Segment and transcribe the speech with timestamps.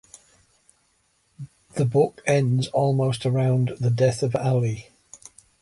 [1.75, 4.89] The book ends almost around the death of Ali.